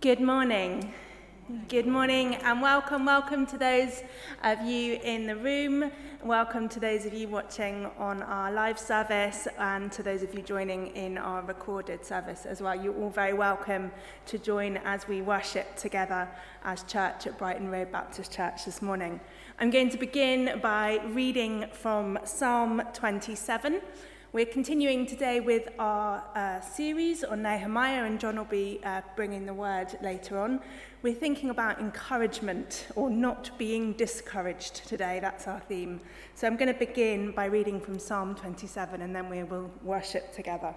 [0.00, 0.94] Good morning.
[1.68, 3.04] Good morning and welcome.
[3.04, 4.02] Welcome to those
[4.42, 5.92] of you in the room.
[6.24, 10.40] Welcome to those of you watching on our live service and to those of you
[10.40, 12.74] joining in our recorded service as well.
[12.74, 13.92] You're all very welcome
[14.24, 16.26] to join as we worship together
[16.64, 19.20] as church at Brighton Road Baptist Church this morning.
[19.58, 23.82] I'm going to begin by reading from Psalm 27.
[24.32, 29.44] We're continuing today with our uh, series on Nehemiah, and John will be uh, bringing
[29.44, 30.60] the word later on.
[31.02, 35.18] We're thinking about encouragement or not being discouraged today.
[35.20, 36.00] That's our theme.
[36.36, 40.32] So I'm going to begin by reading from Psalm 27, and then we will worship
[40.32, 40.76] together.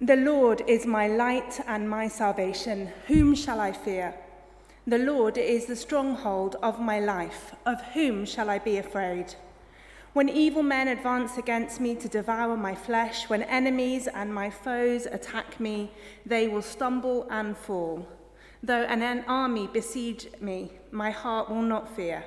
[0.00, 2.92] The Lord is my light and my salvation.
[3.08, 4.14] Whom shall I fear?
[4.86, 7.56] The Lord is the stronghold of my life.
[7.66, 9.34] Of whom shall I be afraid?
[10.12, 15.06] When evil men advance against me to devour my flesh, when enemies and my foes
[15.06, 15.92] attack me,
[16.26, 18.08] they will stumble and fall.
[18.60, 22.24] Though an army besiege me, my heart will not fear.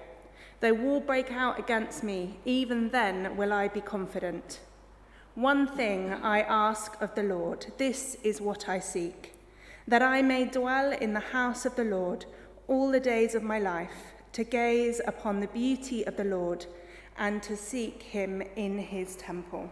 [0.62, 4.62] Though war break out against me, even then will I be confident.
[5.36, 9.34] One thing I ask of the Lord, this is what I seek,
[9.90, 12.26] that I may dwell in the house of the Lord
[12.70, 16.66] all the days of my life, to gaze upon the beauty of the Lord
[17.18, 19.70] and to seek him in his temple.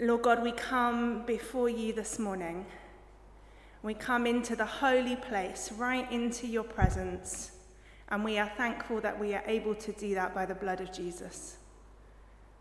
[0.00, 2.64] Lord God, we come before you this morning.
[3.82, 7.52] We come into the holy place, right into your presence,
[8.08, 10.92] and we are thankful that we are able to do that by the blood of
[10.92, 11.58] Jesus.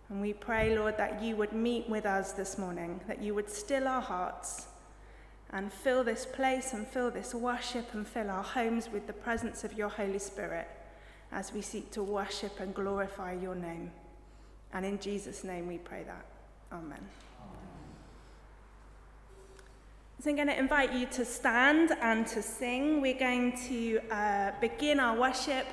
[0.10, 3.50] And we pray, Lord, that you would meet with us this morning, that you would
[3.50, 4.68] still our hearts
[5.52, 9.64] and fill this place and fill this worship and fill our homes with the presence
[9.64, 10.68] of your Holy Spirit
[11.32, 13.92] as we seek to worship and glorify your name.
[14.74, 16.26] And in Jesus' name we pray that.
[16.72, 17.00] Amen.
[20.20, 23.02] So I'm going to invite you to stand and to sing.
[23.02, 25.68] We're going to uh, begin our worship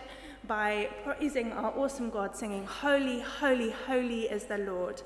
[0.46, 5.00] by praising our awesome God, singing, Holy, Holy, Holy is the Lord.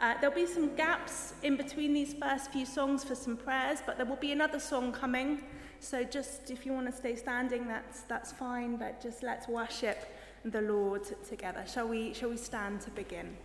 [0.00, 3.96] Uh, there'll be some gaps in between these first few songs for some prayers, but
[3.96, 5.42] there will be another song coming
[5.80, 9.98] so just if you want to stay standing, that's, that's fine, but just let's worship
[10.44, 11.64] the Lord together.
[11.66, 13.36] Shall we, shall we stand to begin?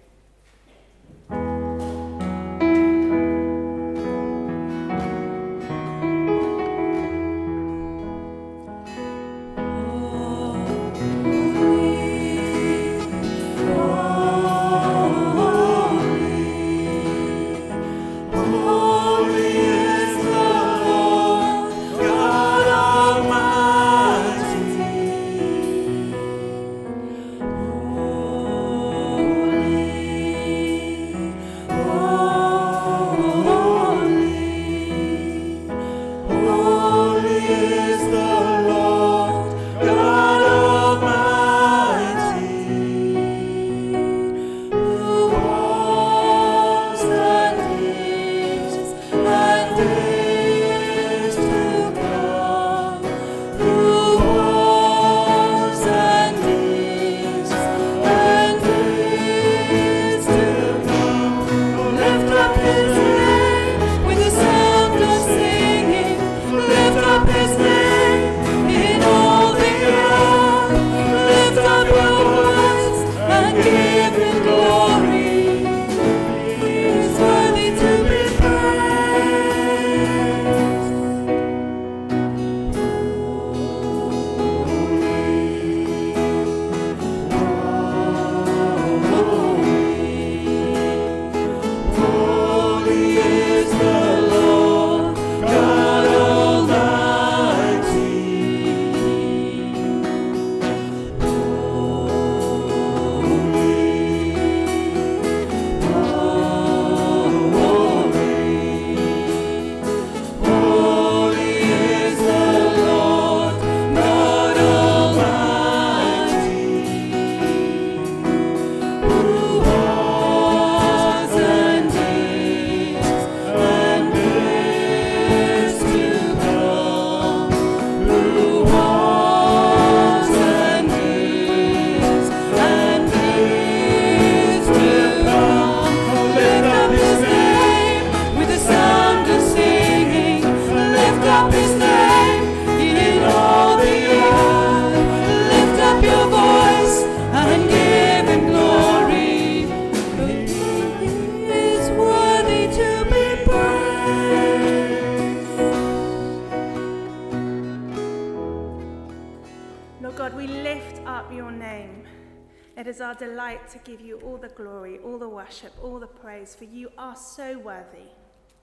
[162.85, 166.05] It is our delight to give you all the glory, all the worship, all the
[166.05, 168.11] praise, for you are so worthy.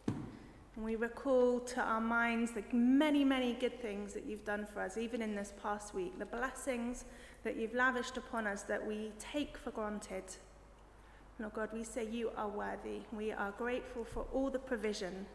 [0.07, 4.81] And we recall to our minds the many, many good things that you've done for
[4.81, 7.05] us, even in this past week, the blessings
[7.43, 10.23] that you've lavished upon us that we take for granted.
[11.41, 13.01] Lord God, we say you are worthy.
[13.11, 15.27] We are grateful for all the provision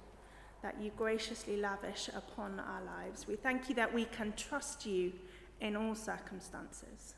[0.64, 3.28] that you graciously lavish upon our lives.
[3.28, 5.12] We thank you that we can trust you
[5.60, 7.17] in all circumstances.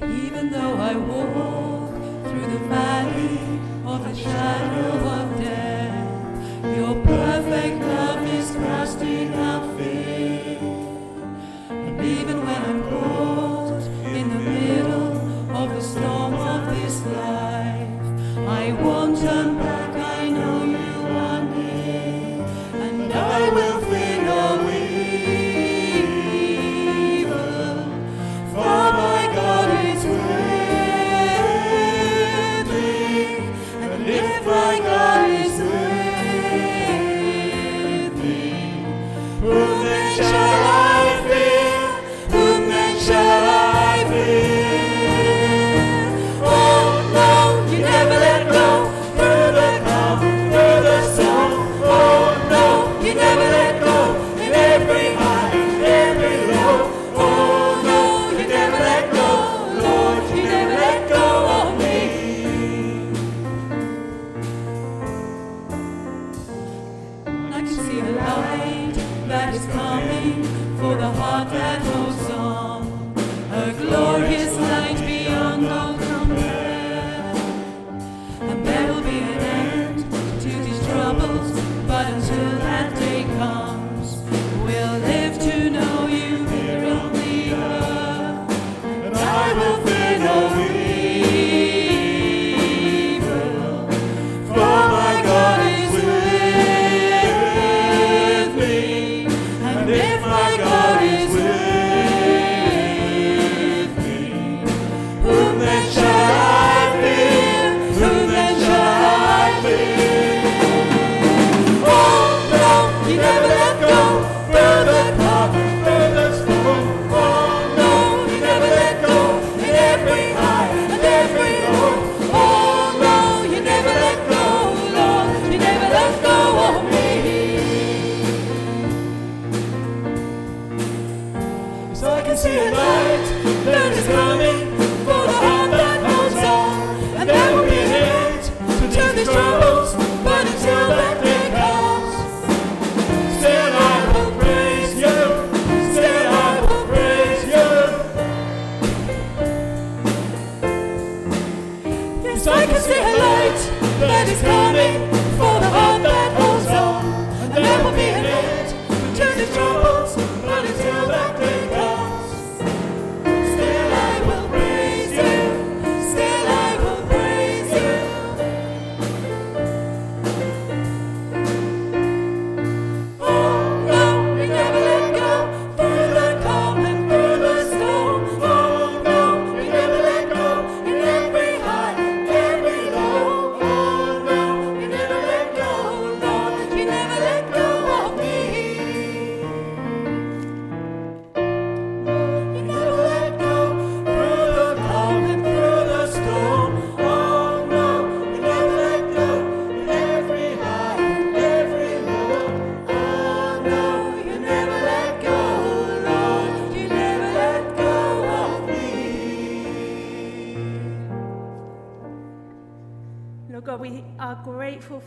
[0.00, 1.92] Even though I walk
[2.24, 3.38] through the valley
[3.84, 5.17] of the shadow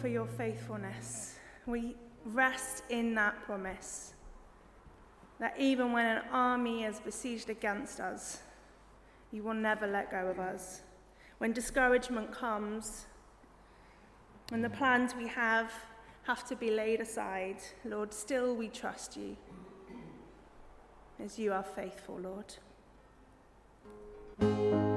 [0.02, 1.36] for your faithfulness.
[1.68, 4.14] We rest in that promise
[5.40, 8.40] that even when an army is besieged against us,
[9.32, 10.82] you will never let go of us.
[11.38, 13.06] When discouragement comes,
[14.50, 15.72] when the plans we have
[16.24, 19.38] have to be laid aside, Lord, still we trust you
[21.24, 22.20] as you are faithful,
[24.40, 24.91] Lord.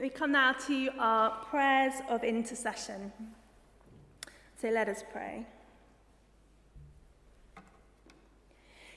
[0.00, 3.12] We come now to our prayers of intercession.
[4.60, 5.46] So let us pray.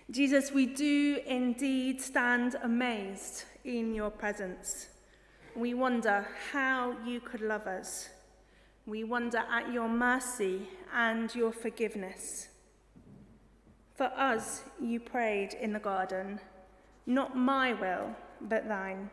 [0.09, 4.87] Jesus, we do indeed stand amazed in your presence.
[5.55, 8.09] We wonder how you could love us.
[8.85, 12.49] We wonder at your mercy and your forgiveness.
[13.95, 16.39] For us, you prayed in the garden,
[17.05, 19.09] not my will, but thine.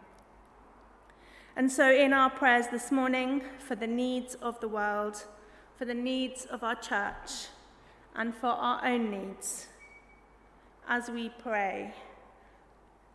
[1.54, 5.24] And so, in our prayers this morning, for the needs of the world,
[5.76, 7.48] for the needs of our church,
[8.16, 9.68] and for our own needs,
[10.88, 11.94] as we pray,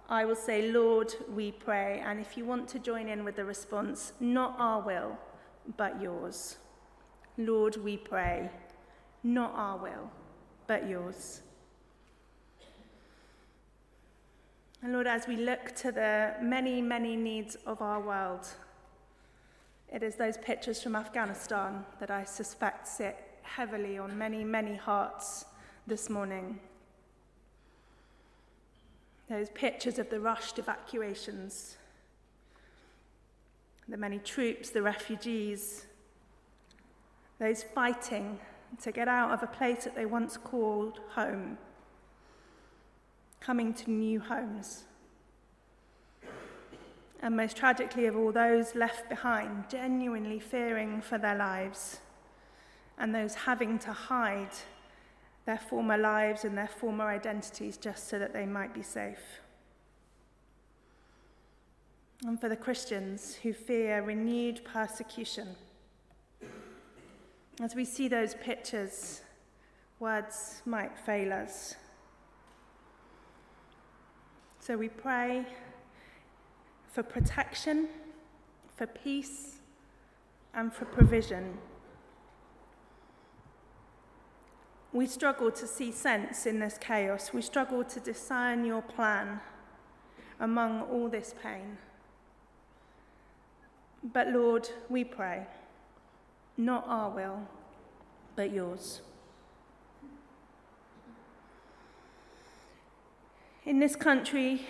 [0.10, 2.02] I will say, Lord, we pray.
[2.06, 5.18] And if you want to join in with the response, not our will,
[5.76, 6.58] but yours.
[7.38, 8.50] Lord, we pray,
[9.22, 10.10] not our will,
[10.66, 11.42] but yours.
[14.82, 18.48] And Lord, as we look to the many, many needs of our world,
[19.92, 25.46] it is those pictures from Afghanistan that I suspect sit heavily on many, many hearts
[25.88, 26.60] this morning.
[29.30, 31.78] Those pictures of the rushed evacuations,
[33.88, 35.86] the many troops, the refugees,
[37.40, 38.40] those fighting
[38.82, 41.58] to get out of a place that they once called home
[43.40, 44.84] coming to new homes.
[47.22, 52.00] And most tragically of all, those left behind, genuinely fearing for their lives,
[52.98, 54.52] and those having to hide
[55.46, 59.42] their former lives and their former identities just so that they might be safe.
[62.26, 65.56] And for the Christians who fear renewed persecution.
[67.62, 69.22] As we see those pictures,
[70.00, 71.76] words might fail us.
[74.68, 75.46] So we pray
[76.92, 77.88] for protection,
[78.76, 79.60] for peace,
[80.54, 81.58] and for provision.
[84.92, 87.32] We struggle to see sense in this chaos.
[87.32, 89.40] We struggle to discern your plan
[90.38, 91.78] among all this pain.
[94.04, 95.48] But Lord, we pray,
[96.58, 97.40] not our will,
[98.36, 99.00] but yours.
[103.68, 104.66] In this country,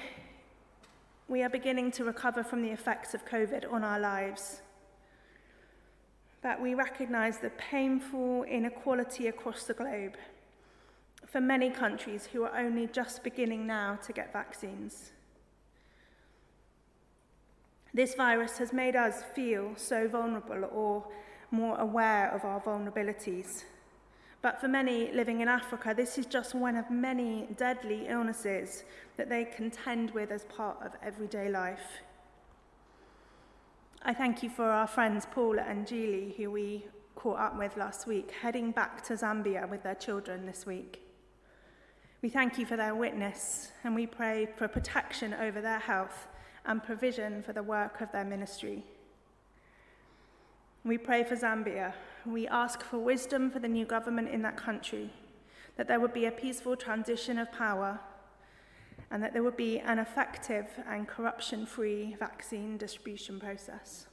[1.27, 4.63] we are beginning to recover from the effects of COVID on our lives.
[6.41, 10.15] But we recognize the painful inequality across the globe
[11.27, 15.11] for many countries who are only just beginning now to get vaccines.
[17.93, 21.05] This virus has made us feel so vulnerable or
[21.51, 23.63] more aware of our vulnerabilities.
[24.41, 28.83] But for many living in Africa, this is just one of many deadly illnesses
[29.17, 32.01] that they contend with as part of everyday life.
[34.03, 38.05] I thank you for our friends Paula and Julie, who we caught up with last
[38.05, 41.01] week, heading back to Zambia with their children this week.
[42.21, 46.27] We thank you for their witness and we pray for protection over their health
[46.65, 48.85] and provision for the work of their ministry.
[50.87, 51.91] We pray for Zambia.
[52.25, 55.09] We ask for wisdom for the new government in that country,
[55.75, 57.99] that there would be a peaceful transition of power,
[59.11, 64.07] and that there would be an effective and corruption free vaccine distribution process.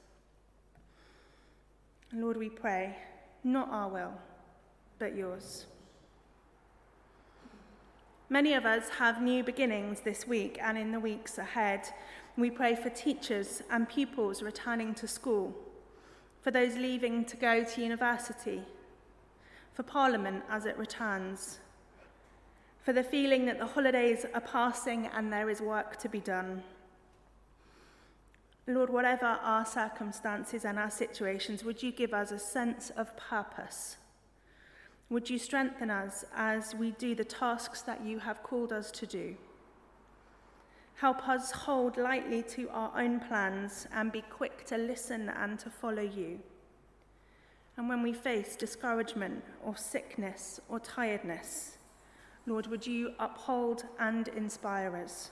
[2.11, 2.97] Lord, we pray,
[3.41, 4.13] not our will,
[4.99, 5.67] but yours.
[8.27, 11.87] Many of us have new beginnings this week and in the weeks ahead.
[12.35, 15.55] We pray for teachers and pupils returning to school
[16.45, 18.61] for those leaving to go to university,
[19.73, 21.57] for Parliament as it returns,
[22.83, 26.61] for the feeling that the holidays are passing and there is work to be done.
[28.67, 33.97] Lord, whatever our circumstances and our situations, would you give us a sense of purpose?
[35.09, 39.07] Would you strengthen us as we do the tasks that you have called us to
[39.07, 39.35] do?
[40.95, 45.69] Help us hold lightly to our own plans and be quick to listen and to
[45.69, 46.39] follow you.
[47.77, 51.77] And when we face discouragement or sickness or tiredness,
[52.47, 55.31] Lord, would you uphold and inspire us?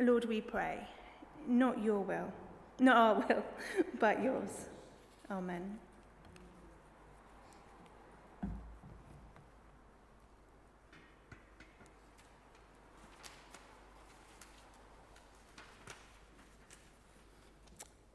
[0.00, 0.88] Lord, we pray,
[1.46, 2.32] not your will,
[2.80, 3.44] not our will,
[4.00, 4.68] but yours.
[5.30, 5.78] Amen.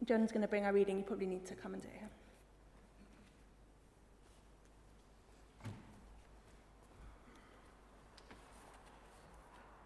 [0.06, 0.98] John's going to bring our reading.
[0.98, 2.12] You probably need to come and do it.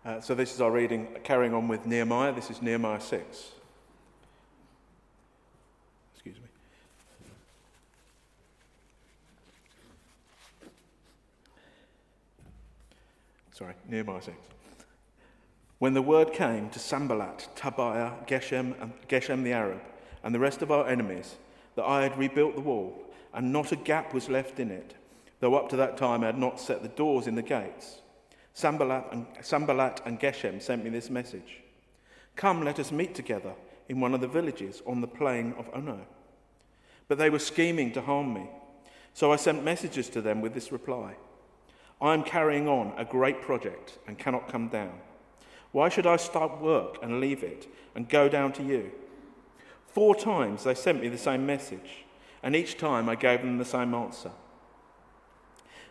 [0.06, 2.32] Uh, so this is our reading, carrying on with Nehemiah.
[2.32, 3.52] This is Nehemiah 6.
[6.14, 6.44] Excuse me.
[13.52, 14.38] Sorry, Nehemiah 6.
[15.80, 19.82] When the word came to Sanballat, Tobiah, Geshem, and Geshem the Arab,
[20.26, 21.36] and the rest of our enemies,
[21.76, 22.98] that I had rebuilt the wall,
[23.34, 24.96] and not a gap was left in it,
[25.40, 28.00] though up to that time I had not set the doors in the gates.
[28.56, 31.62] Sambalat and, Sanballat and Geshem sent me this message
[32.36, 33.54] Come, let us meet together
[33.88, 36.00] in one of the villages on the plain of Ono.
[37.08, 38.50] But they were scheming to harm me.
[39.14, 41.16] So I sent messages to them with this reply
[42.02, 45.00] I am carrying on a great project and cannot come down.
[45.72, 48.92] Why should I start work and leave it and go down to you?
[49.96, 52.04] Four times they sent me the same message,
[52.44, 54.32] and each time I gave them the same answer.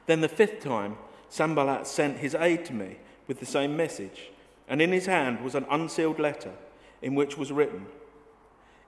[0.05, 0.99] Then the fifth time,
[1.31, 4.31] Sambalat sent his aide to me with the same message,
[4.69, 6.53] and in his hand was an unsealed letter
[7.01, 7.87] in which was written,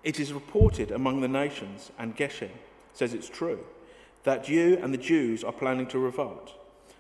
[0.05, 2.51] It is reported among the nations, and Geshem
[2.93, 3.65] says it's true,
[4.25, 6.53] that you and the Jews are planning to revolt,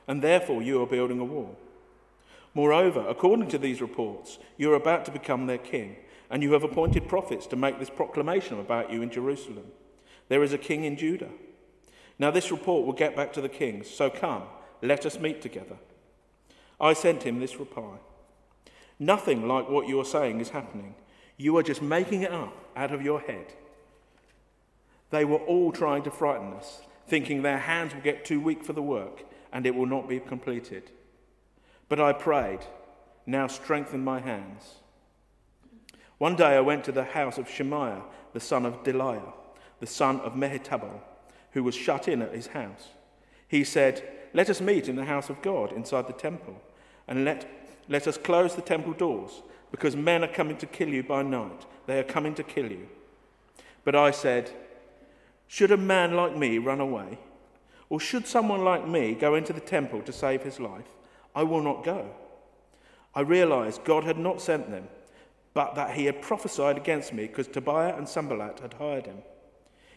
[0.08, 1.54] and therefore you are building a wall.
[2.54, 5.96] Moreover, according to these reports, you are about to become their king,
[6.30, 9.66] and you have appointed prophets to make this proclamation about you in Jerusalem.
[10.28, 11.30] There is a king in Judah.
[12.18, 14.44] Now, this report will get back to the kings, so come,
[14.82, 15.76] let us meet together.
[16.80, 17.98] I sent him this reply
[18.98, 20.94] Nothing like what you are saying is happening.
[21.36, 23.52] You are just making it up out of your head.
[25.10, 28.72] They were all trying to frighten us, thinking their hands will get too weak for
[28.72, 30.90] the work and it will not be completed.
[31.88, 32.60] But I prayed,
[33.26, 34.76] now strengthen my hands.
[36.18, 38.02] One day I went to the house of Shemaiah,
[38.32, 39.32] the son of Delaiah,
[39.80, 41.00] the son of Mehetabel,
[41.52, 42.88] who was shut in at his house.
[43.48, 44.02] He said,
[44.32, 46.60] Let us meet in the house of God inside the temple,
[47.06, 47.48] and let,
[47.88, 51.66] let us close the temple doors, because men are coming to kill you by night.
[51.86, 52.88] They are coming to kill you.
[53.84, 54.50] But I said,
[55.48, 57.18] Should a man like me run away?
[57.88, 60.88] Or should someone like me go into the temple to save his life?
[61.34, 62.10] I will not go.
[63.14, 64.88] I realized God had not sent them,
[65.56, 69.22] but that he had prophesied against me because Tobiah and Sanballat had hired him.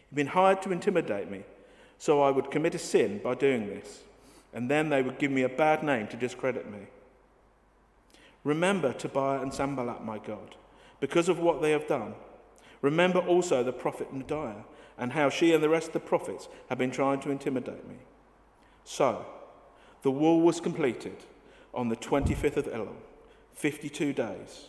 [0.08, 1.42] He'd been hired to intimidate me,
[1.98, 4.04] so I would commit a sin by doing this,
[4.54, 6.86] and then they would give me a bad name to discredit me.
[8.42, 10.56] Remember Tobiah and Sanballat, my God,
[10.98, 12.14] because of what they have done.
[12.80, 14.64] Remember also the prophet Noadiah
[14.96, 17.96] and how she and the rest of the prophets have been trying to intimidate me.
[18.84, 19.26] So,
[20.00, 21.18] the wall was completed
[21.74, 22.96] on the 25th of Elul,
[23.52, 24.68] 52 days.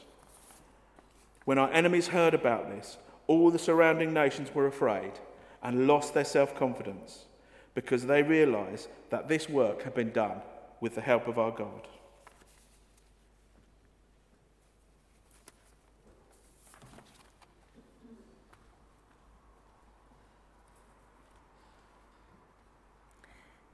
[1.46, 5.14] When our enemies heard about this, all the surrounding nations were afraid
[5.64, 7.26] and lost their self confidence
[7.74, 10.42] because they realized that this work had been done
[10.82, 11.88] with the help of our God.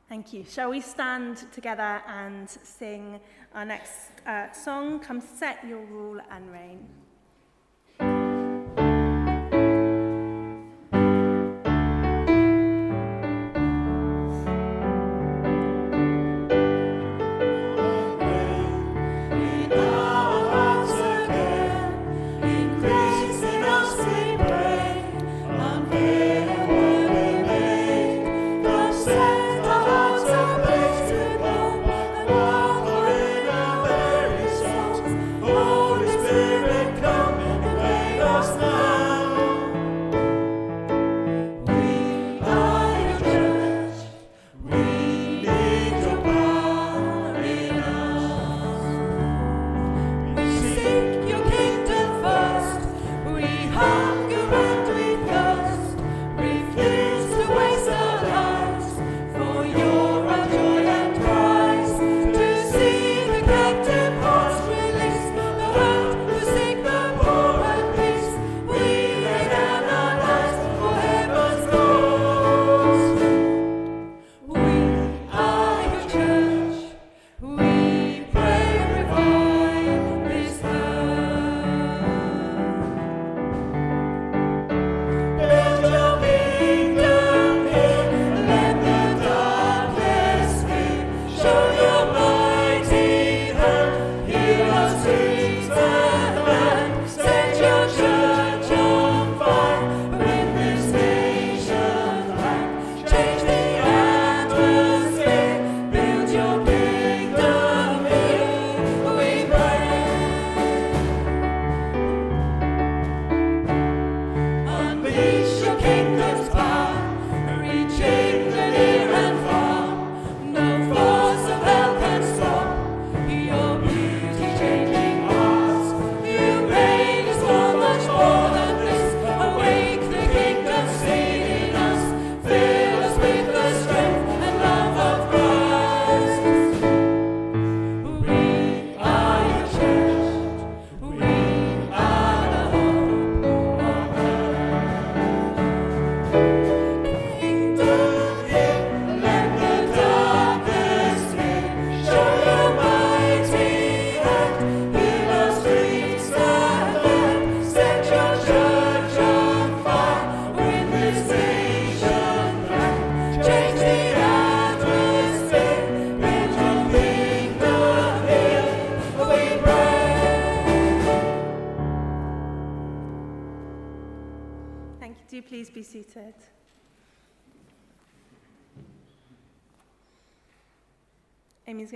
[0.09, 0.45] Thank you.
[0.49, 3.19] Shall we stand together and sing
[3.53, 6.87] our next uh, song, Come Set Your Rule and Reign?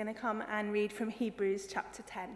[0.02, 2.30] Going to come and read from Hebrews chapter 10.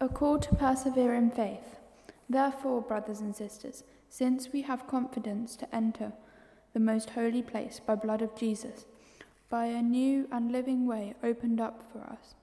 [0.00, 1.76] A call to persevere in faith.
[2.26, 6.14] Therefore, brothers and sisters, since we have confidence to enter
[6.72, 8.86] the most holy place by blood of Jesus,
[9.50, 12.34] by a new and living way opened up for us.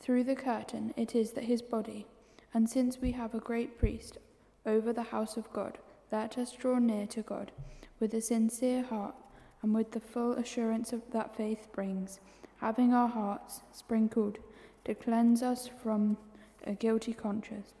[0.00, 2.06] Through the curtain it is that his body,
[2.54, 4.16] and since we have a great priest
[4.64, 5.76] over the house of God,
[6.12, 7.52] let us draw near to God
[7.98, 9.14] with a sincere heart
[9.62, 12.20] and with the full assurance of that faith brings,
[12.58, 14.38] having our hearts sprinkled
[14.84, 16.16] to cleanse us from
[16.64, 17.72] a guilty conscience,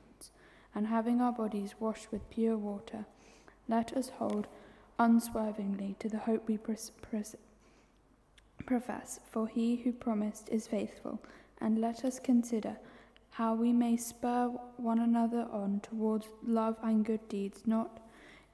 [0.74, 3.06] and having our bodies washed with pure water,
[3.68, 4.46] let us hold
[4.98, 7.36] unswervingly to the hope we pres- pres-
[8.64, 11.20] profess, for he who promised is faithful,
[11.60, 12.76] and let us consider
[13.30, 18.00] how we may spur one another on towards love and good deeds, not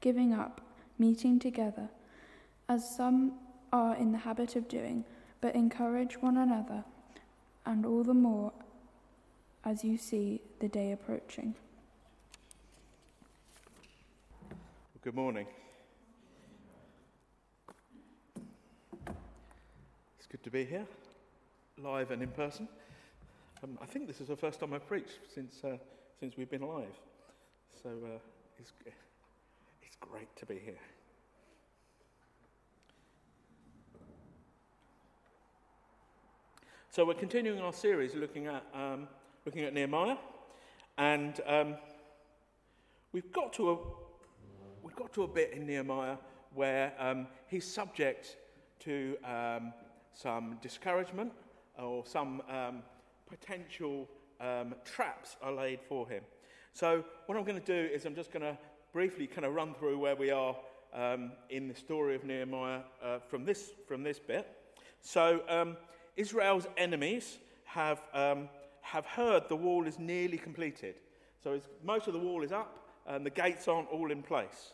[0.02, 0.60] giving up,
[0.98, 1.88] meeting together,
[2.68, 3.32] as some
[3.72, 5.04] are in the habit of doing,
[5.40, 6.84] but encourage one another,
[7.64, 8.52] and all the more
[9.64, 11.54] as you see the day approaching.
[15.02, 15.46] Good morning.
[20.16, 20.86] It's good to be here,
[21.78, 22.68] live and in person.
[23.62, 25.76] Um, I think this is the first time I've preached since, uh,
[26.18, 26.94] since we've been live.
[27.82, 28.18] So uh,
[28.58, 28.72] it's
[30.10, 30.74] great to be here.
[36.90, 39.08] So we're continuing our series looking at, um,
[39.46, 40.16] looking at Nehemiah.
[40.98, 41.76] And um,
[43.12, 43.78] we've, got to a,
[44.82, 46.16] we've got to a bit in Nehemiah
[46.52, 48.36] where um, he's subject
[48.80, 49.72] to um,
[50.12, 51.32] some discouragement
[51.78, 52.82] or some um,
[53.26, 54.08] potential
[54.40, 56.22] um, traps are laid for him.
[56.74, 58.58] So, what I'm going to do is I'm just going to
[58.92, 60.54] briefly kind of run through where we are
[60.92, 64.46] um, in the story of Nehemiah uh, from, this, from this bit.
[65.00, 65.76] So, um,
[66.16, 68.50] Israel's enemies have, um,
[68.82, 70.96] have heard the wall is nearly completed.
[71.42, 74.72] So, most of the wall is up and the gates aren't all in place.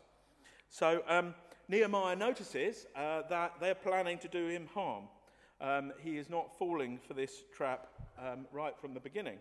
[0.69, 1.35] So, um,
[1.69, 5.05] Nehemiah notices uh, that they're planning to do him harm.
[5.61, 9.39] Um, he is not falling for this trap um, right from the beginning.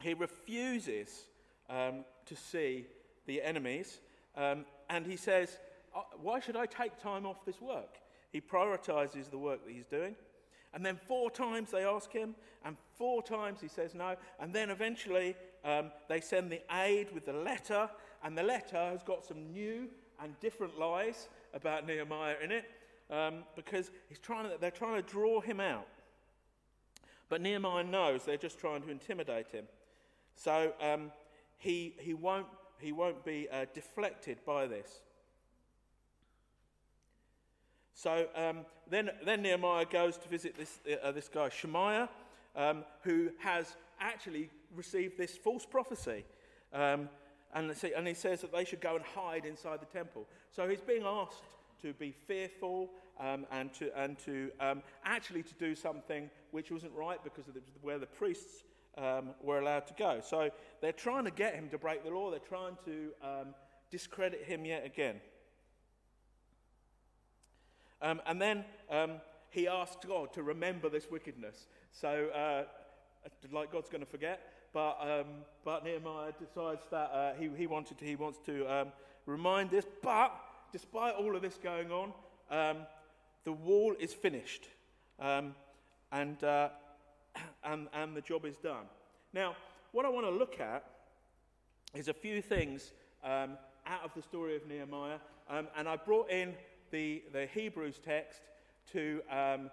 [0.00, 1.24] He refuses
[1.68, 2.86] um, to see
[3.26, 4.00] the enemies,
[4.36, 5.58] um, and he says,
[5.94, 7.98] uh, Why should I take time off this work?
[8.32, 10.14] He prioritizes the work that he's doing.
[10.74, 14.16] And then four times they ask him, and four times he says no.
[14.38, 17.88] And then eventually um, they send the aide with the letter,
[18.22, 19.88] and the letter has got some new
[20.22, 22.64] and different lies about Nehemiah in it
[23.10, 25.86] um, because he's trying to, they're trying to draw him out.
[27.28, 29.64] But Nehemiah knows they're just trying to intimidate him.
[30.34, 31.10] So um,
[31.56, 32.46] he, he, won't,
[32.78, 35.00] he won't be uh, deflected by this.
[37.94, 38.58] So um,
[38.90, 42.10] then, then Nehemiah goes to visit this, uh, this guy, Shemaiah,
[42.54, 46.24] um, who has actually received this false prophecy.
[46.72, 47.08] Um,
[47.54, 50.26] and, and he says that they should go and hide inside the temple.
[50.52, 51.42] So he's being asked
[51.82, 56.92] to be fearful um, and to, and to um, actually to do something which wasn't
[56.92, 58.64] right because of the, where the priests
[58.96, 60.20] um, were allowed to go.
[60.22, 62.30] So they're trying to get him to break the law.
[62.30, 63.54] They're trying to um,
[63.90, 65.16] discredit him yet again.
[68.02, 69.12] Um, and then um,
[69.50, 71.66] he asked God to remember this wickedness.
[71.92, 72.64] So, uh,
[73.50, 75.24] like God's going to forget, but,
[75.64, 78.86] but Nehemiah decides that uh, he, he, wanted to, he wants to
[79.24, 79.86] remind this.
[80.02, 80.32] But
[80.72, 82.12] despite all of this going on,
[82.50, 82.78] um,
[83.44, 84.68] the wall is finished
[85.18, 85.54] um,
[86.12, 86.68] and, uh,
[87.64, 88.84] and, and the job is done.
[89.32, 89.56] Now,
[89.92, 90.84] what I want to look at
[91.94, 92.92] is a few things
[93.24, 95.18] um, out of the story of Nehemiah,
[95.48, 96.54] um, and I brought in
[96.90, 98.40] the, the Hebrews text
[98.92, 99.70] to, um,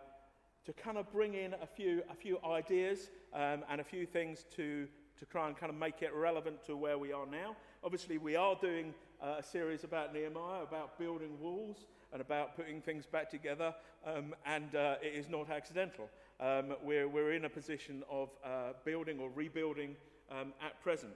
[0.66, 4.46] to kind of bring in a few, a few ideas um, and a few things
[4.56, 4.88] to,
[5.20, 7.56] to try and kind of make it relevant to where we are now.
[7.84, 12.82] Obviously, we are doing uh, a series about Nehemiah, about building walls and about putting
[12.82, 13.74] things back together,
[14.06, 16.10] um, and uh, it is not accidental.
[16.40, 19.96] Um, we're, we're in a position of uh, building or rebuilding
[20.32, 21.14] um, at present.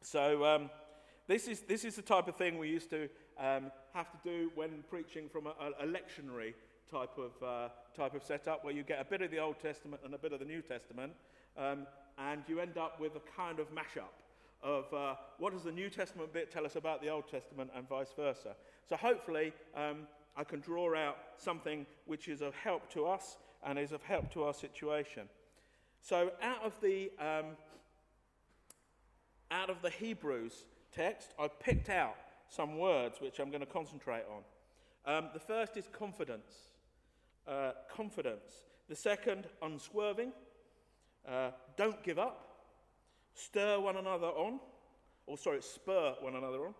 [0.00, 0.70] So, um,
[1.26, 3.08] this, is, this is the type of thing we used to
[3.38, 6.54] um, have to do when preaching from a, a lectionary
[6.90, 10.02] type of, uh, type of setup, where you get a bit of the Old Testament
[10.04, 11.12] and a bit of the New Testament,
[11.56, 11.86] um,
[12.18, 14.12] and you end up with a kind of mashup
[14.62, 17.88] of uh, what does the New Testament bit tell us about the Old Testament and
[17.88, 18.54] vice versa.
[18.88, 20.06] So hopefully um,
[20.36, 24.32] I can draw out something which is of help to us and is of help
[24.32, 25.28] to our situation.
[26.00, 27.56] So, out of the um,
[29.50, 32.16] out of the Hebrews text, I picked out
[32.48, 34.42] some words which I'm going to concentrate on.
[35.04, 36.52] Um, the first is confidence.
[37.46, 38.62] Uh, confidence.
[38.88, 40.32] The second, unswerving.
[41.28, 42.66] Uh, don't give up.
[43.34, 44.60] Stir one another on.
[45.26, 46.74] Or, sorry, spur one another on.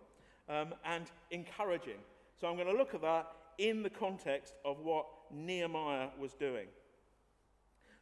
[0.49, 1.99] Um, and encouraging.
[2.39, 6.67] So I'm going to look at that in the context of what Nehemiah was doing.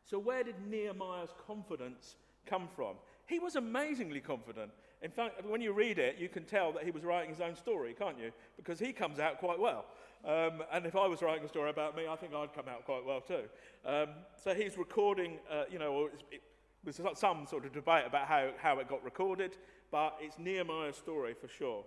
[0.06, 2.15] So, where did Nehemiah's confidence
[2.46, 2.96] come from?
[3.28, 4.72] He was amazingly confident.
[5.02, 7.56] In fact, when you read it, you can tell that he was writing his own
[7.56, 8.32] story, can't you?
[8.58, 9.86] Because he comes out quite well.
[10.24, 12.86] Um, and if I was writing a story about me, I think I'd come out
[12.86, 13.44] quite well too.
[13.86, 16.41] Um, so he's recording, uh, you know, it,
[16.84, 19.58] there's some sort of debate about how, how it got recorded,
[19.91, 21.84] but it's Nehemiah's story for sure.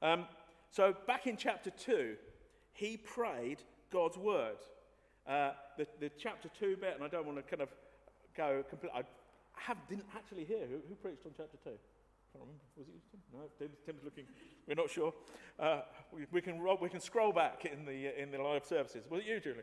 [0.00, 0.26] Um,
[0.70, 2.16] so back in chapter 2,
[2.72, 4.56] he prayed God's word.
[5.26, 7.68] Uh, the, the chapter 2 bit, and I don't want to kind of
[8.36, 8.98] go completely.
[8.98, 9.04] I
[9.60, 11.70] have, didn't actually hear who, who preached on chapter 2.
[11.70, 11.72] I
[12.32, 12.64] can't remember.
[12.76, 13.20] Was it Tim?
[13.32, 14.24] No, Tim, Tim's looking.
[14.66, 15.12] We're not sure.
[15.60, 19.04] Uh, we, we, can, we can scroll back in the, in the live services.
[19.10, 19.62] Was it you, Julie?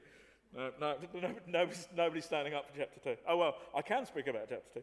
[0.56, 3.16] No, no, no nobody's, nobody's standing up for chapter 2.
[3.28, 4.82] Oh, well, I can speak about chapter 2.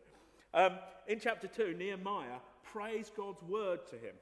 [0.52, 0.72] Um,
[1.06, 4.14] in chapter 2, Nehemiah prays God's word to him.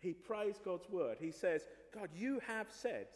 [0.00, 1.18] He prays God's word.
[1.20, 1.62] He says,
[1.94, 3.06] God, you have said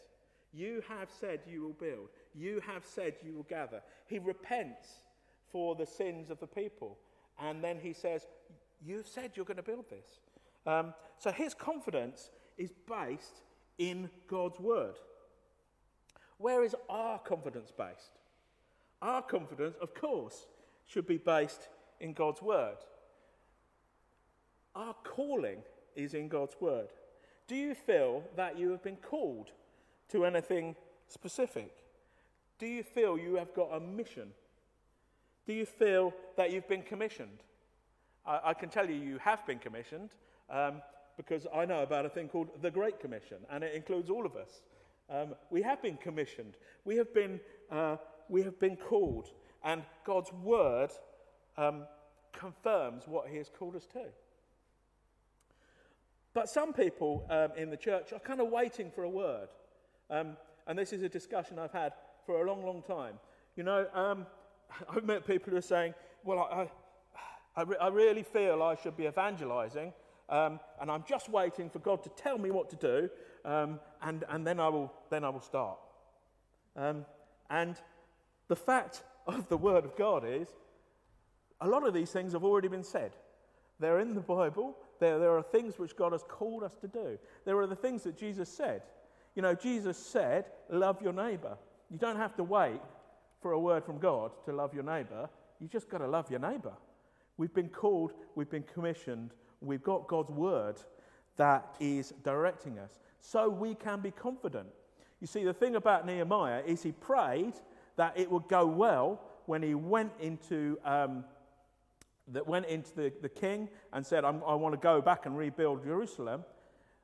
[0.53, 2.09] you have said you will build.
[2.35, 3.81] You have said you will gather.
[4.05, 4.87] He repents
[5.51, 6.97] for the sins of the people.
[7.39, 8.27] And then he says,
[8.85, 10.19] You've said you're going to build this.
[10.67, 13.41] Um, so his confidence is based
[13.77, 14.95] in God's word.
[16.37, 18.19] Where is our confidence based?
[19.01, 20.47] Our confidence, of course,
[20.85, 22.77] should be based in God's word.
[24.75, 25.59] Our calling
[25.95, 26.89] is in God's word.
[27.47, 29.51] Do you feel that you have been called
[30.13, 30.75] to anything
[31.07, 31.75] specific?
[32.59, 34.29] Do you feel you have got a mission?
[35.45, 37.43] Do you feel that you've been commissioned?
[38.25, 40.11] I, I can tell you, you have been commissioned
[40.49, 40.81] um,
[41.17, 44.35] because I know about a thing called the Great Commission, and it includes all of
[44.35, 44.61] us.
[45.09, 47.97] Um, we have been commissioned, we have been, uh,
[48.29, 49.29] we have been called,
[49.63, 50.91] and God's word
[51.57, 51.83] um,
[52.31, 54.05] confirms what He has called us to.
[56.33, 59.49] But some people um, in the church are kind of waiting for a word.
[60.09, 60.37] Um,
[60.67, 61.93] and this is a discussion I've had
[62.25, 63.15] for a long, long time.
[63.55, 64.25] You know, um,
[64.89, 66.69] I've met people who are saying, well, I,
[67.55, 69.93] I, re- I really feel I should be evangelizing,
[70.29, 73.09] um, and I'm just waiting for God to tell me what to do,
[73.45, 75.77] um, and, and then, I will, then I will start.
[76.75, 77.05] Um,
[77.49, 77.75] and
[78.47, 80.47] the fact of the Word of God is,
[81.61, 83.11] a lot of these things have already been said.
[83.79, 84.75] They're in the Bible.
[84.99, 87.17] There, there are things which God has called us to do.
[87.45, 88.83] There are the things that Jesus said.
[89.35, 91.57] You know, Jesus said, Love your neighbor.
[91.89, 92.81] You don't have to wait
[93.41, 95.29] for a word from God to love your neighbor.
[95.59, 96.73] You just got to love your neighbor.
[97.37, 100.77] We've been called, we've been commissioned, we've got God's word
[101.37, 102.99] that is directing us.
[103.21, 104.67] So we can be confident.
[105.19, 107.53] You see, the thing about Nehemiah is he prayed
[107.95, 111.23] that it would go well when he went into, um,
[112.29, 115.83] that went into the, the king and said, i want to go back and rebuild
[115.83, 116.43] Jerusalem.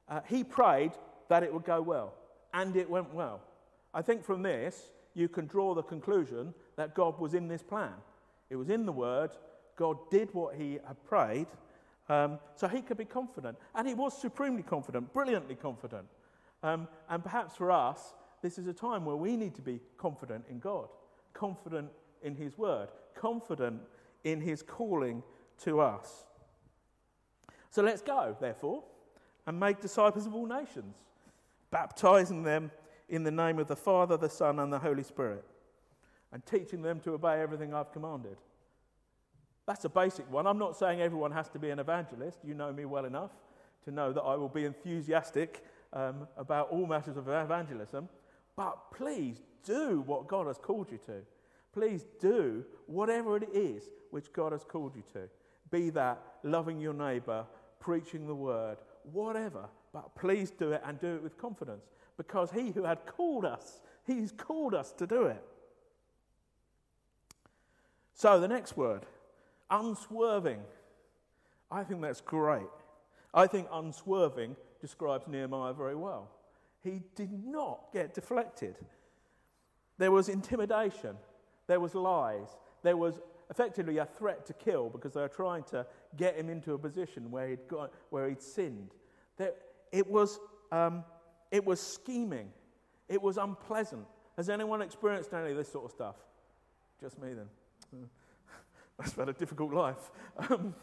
[0.08, 0.92] Uh, he prayed
[1.30, 2.14] that it would go well.
[2.54, 3.42] And it went well.
[3.94, 7.94] I think from this, you can draw the conclusion that God was in this plan.
[8.50, 9.32] It was in the Word.
[9.76, 11.48] God did what he had prayed.
[12.08, 13.58] Um, so he could be confident.
[13.76, 16.08] And he was supremely confident, brilliantly confident.
[16.64, 20.46] Um, and perhaps for us, this is a time where we need to be confident
[20.50, 20.88] in God,
[21.34, 21.90] confident
[22.24, 23.82] in his word, confident
[24.24, 25.24] in his calling
[25.64, 26.26] to us.
[27.70, 28.84] So let's go, therefore,
[29.46, 30.98] and make disciples of all nations
[31.72, 32.72] baptizing them
[33.08, 35.44] in the name of the Father, the Son, and the Holy Spirit,
[36.32, 38.38] and teaching them to obey everything I've commanded.
[39.66, 40.48] That's a basic one.
[40.48, 42.40] I'm not saying everyone has to be an evangelist.
[42.44, 43.32] You know me well enough
[43.86, 48.10] to know that I will be enthusiastic um, about all matters of evangelism.
[48.56, 51.22] But please do what God has called you to.
[51.72, 55.30] Please do whatever it is which God has called you to.
[55.70, 57.46] Be that loving your neighbour,
[57.80, 58.78] preaching the word,
[59.12, 59.66] whatever.
[59.92, 61.86] But please do it and do it with confidence
[62.18, 65.44] because He who had called us, He's called us to do it.
[68.14, 69.06] So the next word,
[69.72, 70.60] unswerving.
[71.72, 72.64] I think that's great.
[73.34, 76.30] I think unswerving describes Nehemiah very well.
[76.84, 78.76] He did not get deflected.
[79.98, 81.18] There was intimidation,
[81.68, 82.48] there was lies,
[82.84, 83.20] there was
[83.50, 85.86] effectively a threat to kill because they were trying to
[86.16, 88.92] get him into a position where he'd, got, where he'd sinned.
[89.38, 89.54] There,
[89.92, 90.40] it, was,
[90.72, 91.04] um,
[91.52, 92.50] it was scheming,
[93.08, 94.06] it was unpleasant.
[94.38, 96.16] Has anyone experienced any of this sort of stuff?
[97.02, 97.48] Just me then.
[99.00, 100.12] I've had a difficult life.
[100.50, 100.74] Um,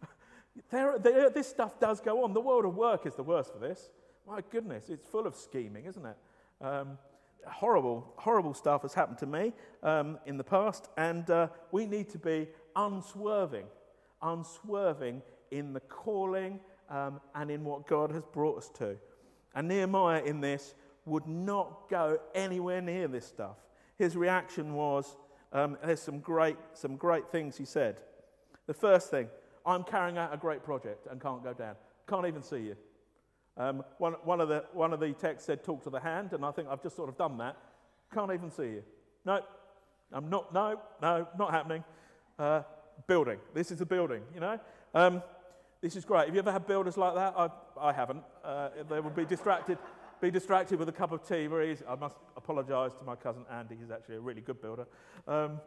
[0.70, 2.32] there, there, this stuff does go on.
[2.32, 3.90] The world of work is the worst for this.
[4.26, 6.16] My goodness, it's full of scheming, isn't it?
[6.60, 6.98] Um,
[7.46, 12.08] horrible, horrible stuff has happened to me um, in the past, and uh, we need
[12.10, 13.66] to be unswerving,
[14.22, 16.60] unswerving in the calling
[16.90, 18.96] um, and in what God has brought us to.
[19.54, 20.74] And Nehemiah in this
[21.04, 23.56] would not go anywhere near this stuff.
[23.96, 25.16] His reaction was
[25.52, 28.00] um, there's some great, some great things he said.
[28.66, 29.28] The first thing,
[29.64, 31.74] I'm carrying out a great project and can't go down.
[32.06, 32.76] Can't even see you.
[33.56, 36.44] Um, one, one, of the, one of the texts said, talk to the hand, and
[36.44, 37.56] I think I've just sort of done that.
[38.14, 38.82] Can't even see you.
[39.24, 39.40] No,
[40.12, 41.82] I'm not, no, no, not happening.
[42.38, 42.62] Uh,
[43.06, 43.38] building.
[43.54, 44.60] This is a building, you know.
[44.94, 45.22] Um,
[45.80, 46.26] this is great.
[46.26, 47.34] Have you ever had builders like that?
[47.36, 47.48] I,
[47.80, 48.22] I haven't.
[48.44, 49.78] Uh, they would be distracted,
[50.20, 51.46] be distracted with a cup of tea.
[51.46, 51.84] Very easy.
[51.88, 53.76] I must apologise to my cousin Andy.
[53.80, 54.86] He's actually a really good builder.
[55.26, 55.60] Um,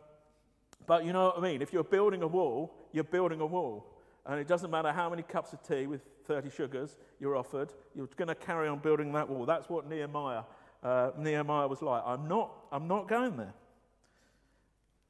[0.87, 1.61] but you know what I mean.
[1.61, 3.85] If you're building a wall, you're building a wall,
[4.25, 7.71] and it doesn't matter how many cups of tea with 30 sugars you're offered.
[7.95, 9.45] You're going to carry on building that wall.
[9.45, 10.43] That's what Nehemiah
[10.83, 12.03] uh, Nehemiah was like.
[12.05, 12.51] I'm not.
[12.71, 13.53] I'm not going there.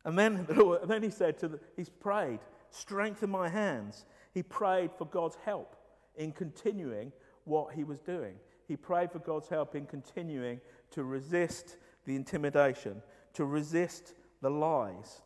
[0.04, 0.48] And then,
[0.86, 2.40] then he said to the, he's prayed,
[2.70, 4.06] strengthen my hands.
[4.34, 5.76] He prayed for God's help
[6.16, 7.12] in continuing
[7.44, 8.36] what he was doing.
[8.68, 10.62] He prayed for God's help in continuing
[10.92, 13.02] to resist the intimidation,
[13.34, 15.22] to resist the lies.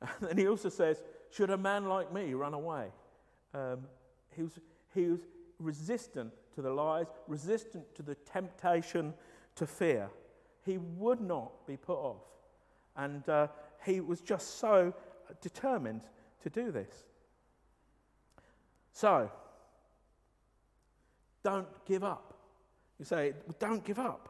[0.28, 2.88] And he also says, Should a man like me run away?
[3.54, 3.86] Um,
[4.34, 4.58] he, was,
[4.94, 5.20] he was
[5.58, 9.14] resistant to the lies, resistant to the temptation
[9.54, 10.10] to fear.
[10.64, 12.22] He would not be put off.
[12.96, 13.48] And uh,
[13.84, 14.92] he was just so
[15.40, 16.02] determined
[16.42, 17.04] to do this.
[18.92, 19.30] So,
[21.42, 22.34] don't give up.
[22.98, 24.28] You say, don't give up.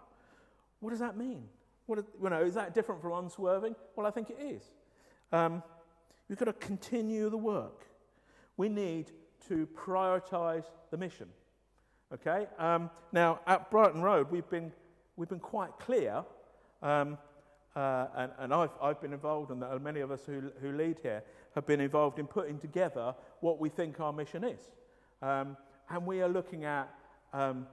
[0.80, 1.44] What does that mean?
[1.86, 3.74] What, you know, is that different from unswerving?
[3.96, 4.62] Well, I think it is.
[5.32, 5.62] Um,
[6.28, 7.86] we've got to continue the work.
[8.56, 9.10] We need
[9.48, 11.28] to prioritize the mission.
[12.14, 12.46] Okay?
[12.58, 14.72] Um, now, at Brighton Road, we've been,
[15.16, 16.24] we've been quite clear,
[16.82, 17.18] um,
[17.74, 21.22] uh, and, and I've, I've been involved, and many of us who, who lead here
[21.54, 24.60] have been involved in putting together what we think our mission is.
[25.20, 25.56] Um,
[25.90, 26.92] and we are looking at,
[27.32, 27.66] um,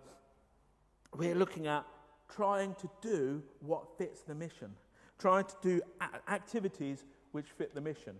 [1.17, 1.85] we are looking at
[2.33, 4.73] trying to do what fits the mission,
[5.17, 8.15] trying to do a- activities which fit the mission.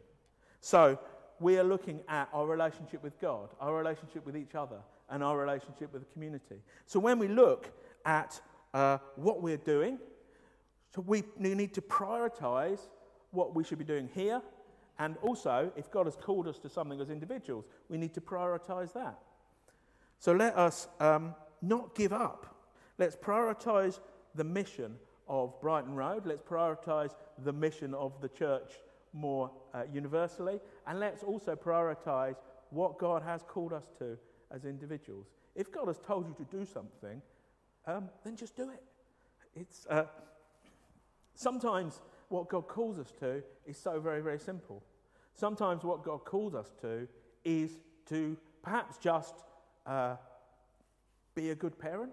[0.62, 1.00] So,
[1.40, 5.38] we are looking at our relationship with God, our relationship with each other, and our
[5.38, 6.62] relationship with the community.
[6.86, 7.72] So when we look
[8.06, 8.40] at
[8.74, 10.00] uh, what we're doing,
[10.94, 12.80] so we need to prioritize
[13.32, 14.42] what we should be doing here,
[15.00, 18.92] and also, if God has called us to something as individuals, we need to prioritize
[18.94, 19.18] that.
[20.20, 22.54] So let us um, not give up.
[22.98, 24.02] Let's prioritize
[24.36, 24.96] the mission
[25.30, 26.26] of Brighton Road.
[26.26, 27.16] Let's prioritize
[27.46, 28.74] the mission of the church
[29.14, 30.60] more uh, universally.
[30.86, 32.36] And let's also prioritize
[32.72, 34.18] what God has called us to
[34.52, 35.28] as individuals.
[35.56, 37.22] If God has told you to do something,
[37.86, 38.84] um, then just do it.
[39.56, 40.04] It's, uh,
[41.40, 44.84] sometimes what God calls us to is so very, very simple.
[45.34, 47.08] Sometimes what God calls us to
[47.46, 47.80] is
[48.10, 49.36] to perhaps just
[49.86, 50.18] uh,
[51.36, 52.12] be a good parent.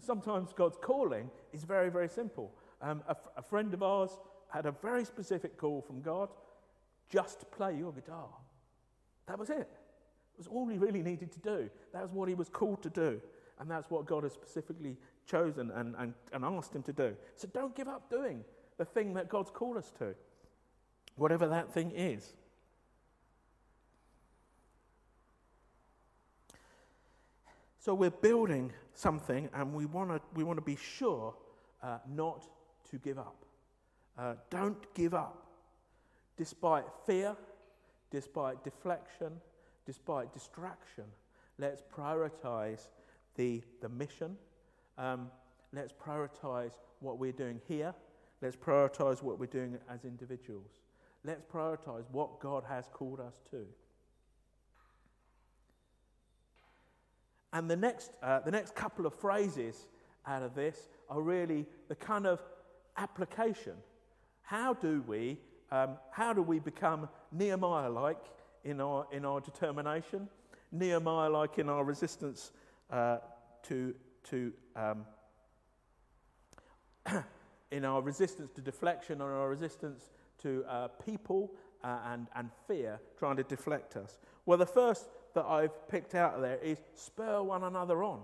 [0.00, 2.52] Sometimes God's calling is very, very simple.
[2.80, 4.10] Um, a, f- a friend of ours
[4.48, 6.30] had a very specific call from God
[7.10, 8.28] just play your guitar.
[9.26, 9.60] That was it.
[9.60, 11.70] It was all he really needed to do.
[11.92, 13.20] That was what he was called to do.
[13.58, 14.96] And that's what God has specifically
[15.26, 17.16] chosen and, and, and asked him to do.
[17.34, 18.44] So don't give up doing
[18.78, 20.14] the thing that God's called us to,
[21.16, 22.34] whatever that thing is.
[27.78, 31.34] So we're building something and we want to we wanna be sure
[31.82, 32.48] uh, not
[32.90, 33.44] to give up.
[34.18, 35.46] Uh, don't give up.
[36.36, 37.36] Despite fear,
[38.10, 39.32] despite deflection,
[39.86, 41.04] despite distraction,
[41.58, 42.88] let's prioritize
[43.36, 44.36] the, the mission.
[44.98, 45.30] Um,
[45.72, 47.94] let's prioritize what we're doing here.
[48.42, 50.70] Let's prioritize what we're doing as individuals.
[51.24, 53.66] Let's prioritize what God has called us to.
[57.52, 59.86] And the next, uh, the next couple of phrases
[60.26, 62.40] out of this are really the kind of
[62.96, 63.74] application
[64.46, 65.36] how do we,
[65.72, 68.22] um, how do we become Nehemiah like
[68.64, 70.28] in our, in our determination,
[70.70, 72.52] Nehemiah like in our resistance
[72.90, 73.18] uh,
[73.64, 73.92] to,
[74.30, 75.04] to um,
[77.70, 80.10] in our resistance to deflection and our resistance
[80.42, 81.52] to uh, people
[81.82, 84.18] uh, and, and fear trying to deflect us?
[84.44, 88.20] Well, the first that I've picked out there is spur one another on.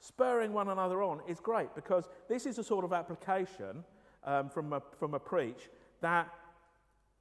[0.00, 3.84] Spurring one another on is great because this is a sort of application
[4.24, 5.70] um, from, a, from a preach
[6.00, 6.28] that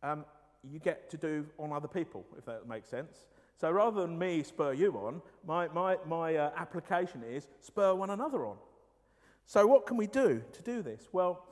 [0.02, 0.26] um,
[0.70, 3.26] you get to do on other people, if that makes sense.
[3.58, 8.10] So rather than me spur you on, my, my, my uh, application is spur one
[8.10, 8.58] another on.
[9.46, 11.10] So, what can we do to do this?
[11.12, 11.46] Well,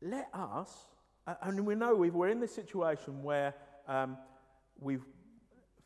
[0.00, 0.86] let us,
[1.26, 3.54] uh, and we know we are in this situation where
[3.88, 4.16] um,
[4.78, 5.04] we've,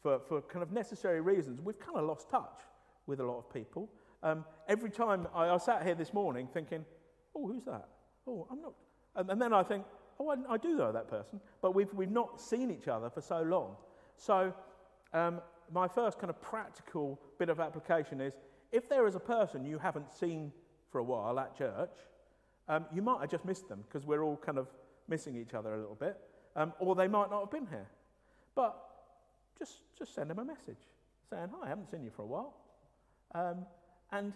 [0.03, 2.61] for, for kind of necessary reasons, we've kind of lost touch
[3.07, 3.89] with a lot of people.
[4.23, 6.85] Um, every time I, I, sat here this morning thinking,
[7.35, 7.89] oh, who's that?
[8.27, 8.75] Oh, I'm not.
[9.16, 9.85] And, and then I think,
[10.20, 13.20] oh, I, I, do know that person, but we've, we've not seen each other for
[13.20, 13.76] so long.
[14.16, 14.54] So,
[15.12, 15.40] um,
[15.72, 18.34] my first kind of practical bit of application is
[18.72, 20.52] if there is a person you haven't seen
[20.90, 21.90] for a while at church,
[22.68, 24.68] um, you might have just missed them because we're all kind of
[25.08, 26.18] missing each other a little bit,
[26.56, 27.88] um, or they might not have been here.
[28.54, 28.76] But
[29.58, 30.78] just, just send them a message
[31.28, 32.54] saying, Hi, I haven't seen you for a while.
[33.34, 33.66] Um,
[34.10, 34.32] and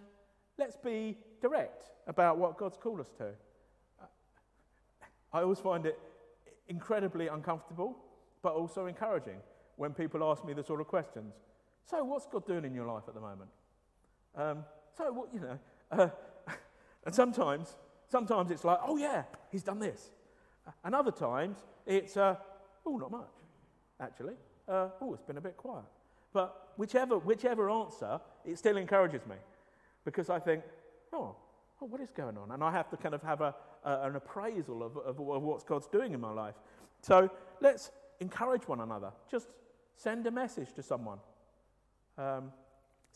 [0.58, 3.32] let's be direct about what God's called us to.
[5.32, 5.98] I always find it
[6.68, 7.96] incredibly uncomfortable,
[8.42, 9.38] but also encouraging
[9.76, 11.34] when people ask me the sort of questions.
[11.84, 13.50] So, what's God doing in your life at the moment?
[14.34, 14.64] Um,
[14.96, 15.58] so, what, you know,
[15.92, 16.08] uh,
[17.04, 17.76] and sometimes,
[18.08, 20.10] sometimes it's like, oh yeah, he's done this.
[20.84, 22.36] And other times it's, uh,
[22.84, 23.30] oh, not much,
[24.00, 24.34] actually.
[24.68, 25.84] Uh, oh, it's been a bit quiet.
[26.32, 29.36] But whichever, whichever answer, it still encourages me
[30.04, 30.62] because I think,
[31.12, 31.36] oh,
[31.80, 32.50] oh, what is going on?
[32.52, 33.54] And I have to kind of have a,
[33.84, 36.54] an appraisal of, of, of what God's doing in my life.
[37.02, 39.12] So let's encourage one another.
[39.30, 39.48] Just
[39.96, 41.18] send a message to someone.
[42.18, 42.52] Um,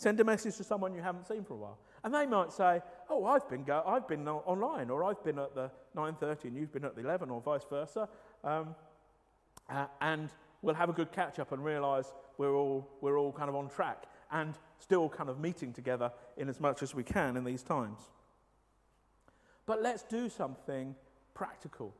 [0.01, 1.79] Send a message to someone you haven't seen for a while.
[2.05, 2.81] And they might say,
[3.11, 6.73] Oh, I've been, go- I've been online, or I've been at the 9.30 and you've
[6.73, 8.09] been at the 11, or vice versa.
[8.43, 8.75] Um,
[9.69, 10.31] uh, and
[10.63, 13.69] we'll have a good catch up and realise we're all, we're all kind of on
[13.69, 17.63] track and still kind of meeting together in as much as we can in these
[17.63, 18.01] times.
[19.67, 20.95] But let's do something
[21.35, 21.95] practical.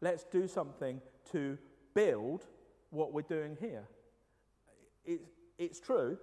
[0.00, 1.00] Let's do something
[1.32, 1.58] to
[1.94, 2.44] build
[2.90, 3.84] what we're doing here.
[5.04, 5.28] It's,
[5.58, 6.18] it's true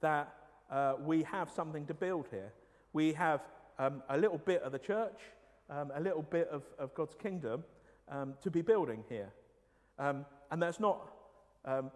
[0.00, 0.32] that
[0.70, 2.52] uh, we have something to build here.
[2.92, 3.40] We have
[3.78, 5.18] um, a little bit of the church,
[5.70, 7.64] um, a little bit of, of God's kingdom
[8.08, 9.32] um, to be building here.
[9.98, 11.10] Um, and that's not,
[11.64, 11.90] um,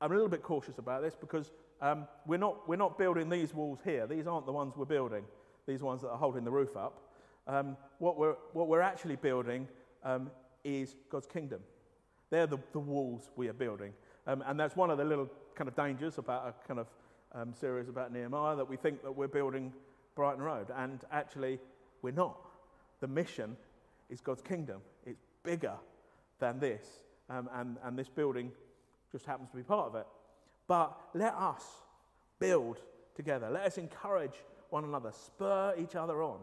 [0.00, 1.50] I'm a little bit cautious about this because
[1.80, 4.06] um, we're, not, we're not building these walls here.
[4.06, 5.24] These aren't the ones we're building,
[5.66, 7.09] these ones that are holding the roof up.
[7.98, 9.68] What, we're, what we're actually building
[10.64, 11.60] is God's kingdom.
[12.30, 13.92] They're the, the walls we are building.
[14.26, 16.86] and that's one of the little kind of dangers about a kind of
[17.34, 19.72] um, series about Nehemiah that we think that we're building
[20.14, 21.58] Brighton Road, and actually
[22.02, 22.36] we're not.
[23.00, 23.56] The mission
[24.08, 24.80] is God's kingdom.
[25.06, 25.74] It's bigger
[26.38, 26.84] than this,
[27.28, 28.50] um, and, and this building
[29.12, 30.06] just happens to be part of it.
[30.66, 31.64] But let us
[32.38, 32.78] build
[33.14, 33.50] together.
[33.50, 34.34] Let us encourage
[34.70, 36.40] one another, spur each other on,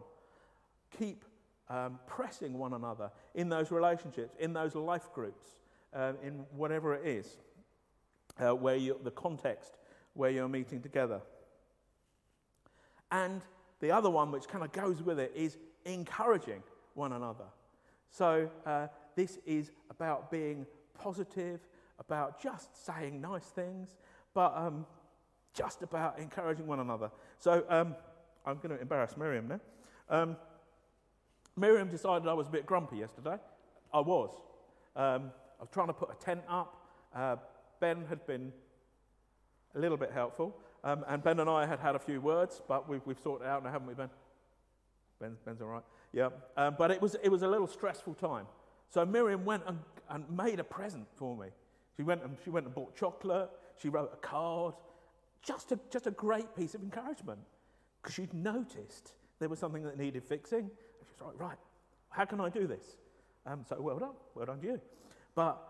[0.98, 1.26] keep
[1.70, 5.48] um, pressing one another in those relationships, in those life groups,
[5.94, 7.38] um, in whatever it is,
[8.40, 9.78] uh, where you, the context
[10.14, 11.22] where you're meeting together.
[13.12, 13.42] And
[13.80, 16.64] the other one, which kind of goes with it, is encouraging
[16.94, 17.46] one another.
[18.10, 20.66] So uh, this is about being
[20.98, 21.60] positive,
[22.00, 23.96] about just saying nice things,
[24.34, 24.86] but um,
[25.54, 27.12] just about encouraging one another.
[27.40, 27.96] So um,
[28.46, 29.60] I'm going to embarrass Miriam now.
[30.10, 30.38] Um,
[31.58, 33.38] Miriam decided I was a bit grumpy yesterday.
[33.93, 34.30] I was.
[34.95, 36.88] Um, I was trying to put a tent up.
[37.16, 37.36] Uh,
[37.80, 38.53] ben had been
[39.76, 40.55] a little bit helpful.
[40.84, 43.49] Um, and Ben and I had had a few words, but we've, we've sorted it
[43.49, 44.10] out now, haven't we, Ben?
[45.20, 45.84] Ben Ben's all right.
[46.14, 46.30] Yeah.
[46.55, 48.45] Um, but it was, it was a little stressful time.
[48.89, 49.80] So Miriam went and,
[50.10, 51.47] and made a present for me.
[51.95, 53.49] She went and, she went and bought chocolate.
[53.82, 54.76] She wrote a card.
[55.41, 57.39] Just a, just a great piece of encouragement
[58.01, 60.70] because she'd noticed there was something that needed fixing.
[60.70, 61.58] She was like, right,
[62.10, 62.98] how can I do this?
[63.46, 64.82] Um, so well done, well done to you.
[65.36, 65.62] But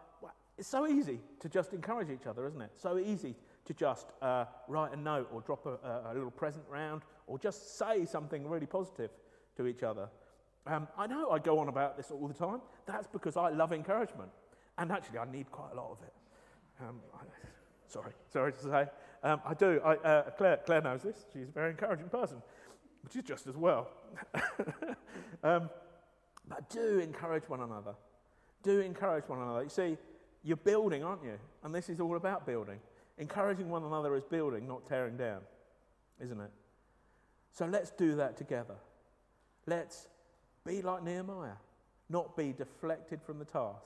[0.58, 2.72] it's so easy to just encourage each other, isn't it?
[2.78, 7.04] So easy to just uh, write a note or drop a, a, little present round
[7.28, 9.12] or just say something really positive
[9.58, 10.10] to each other.
[10.66, 12.62] Um, I know I go on about this all the time.
[12.86, 14.30] That's because I love encouragement.
[14.78, 16.14] And actually, I need quite a lot of it.
[16.82, 17.24] Um, I,
[17.88, 18.86] sorry, sorry to say.
[19.24, 19.82] Um, I do.
[19.84, 21.26] I, uh, Claire, Claire knows this.
[21.34, 22.42] She's a very encouraging person,
[23.08, 23.90] which is just as well.
[25.44, 25.70] Um,
[26.50, 27.94] but do encourage one another.
[28.64, 29.64] Do encourage one another.
[29.64, 29.98] You see,
[30.44, 31.38] you're building, aren't you?
[31.64, 32.80] And this is all about building.
[33.20, 35.42] Encouraging one another is building, not tearing down,
[36.20, 36.50] isn't it?
[37.54, 38.76] So let's do that together.
[39.68, 40.08] Let's
[40.66, 41.60] be like Nehemiah,
[42.10, 43.86] not be deflected from the task,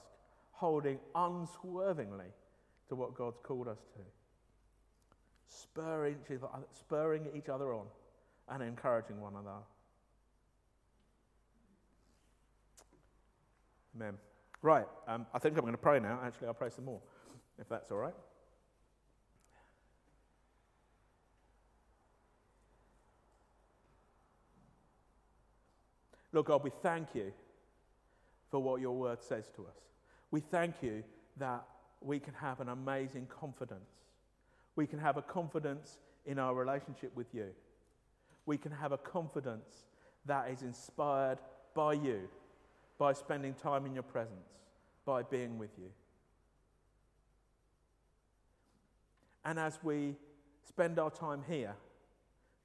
[0.51, 2.31] holding unswervingly
[2.87, 4.01] to what God's called us to.
[5.47, 7.87] Spurring each other, spurring each other on
[8.51, 9.65] and encouraging one another.
[13.95, 14.17] Amen.
[14.61, 16.19] Right, um, I think I'm going to pray now.
[16.23, 17.01] Actually, I'll pray some more,
[17.59, 18.13] if that's all right.
[26.33, 27.33] Lord God, we thank you
[28.49, 29.75] for what your word says to us.
[30.29, 31.03] We thank you
[31.37, 31.63] that
[31.99, 33.89] we can have an amazing confidence.
[34.75, 37.47] We can have a confidence in our relationship with you.
[38.45, 39.85] We can have a confidence
[40.25, 41.39] that is inspired
[41.73, 42.29] by you,
[42.97, 44.49] by spending time in your presence,
[45.05, 45.89] by being with you.
[49.43, 50.15] And as we
[50.67, 51.75] spend our time here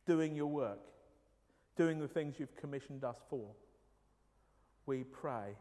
[0.07, 0.81] doing your work,
[1.77, 3.47] doing the things you've commissioned us for,
[4.85, 5.57] we pray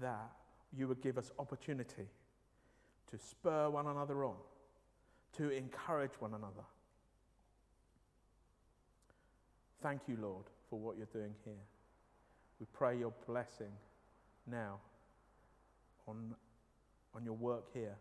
[0.00, 0.30] that
[0.76, 2.06] you would give us opportunity
[3.10, 4.36] to spur one another on,
[5.36, 6.64] to encourage one another.
[9.82, 11.54] Thank you, Lord, for what you're doing here.
[12.58, 13.72] We pray your blessing
[14.46, 14.78] now
[16.06, 16.34] on,
[17.14, 17.96] on your work here.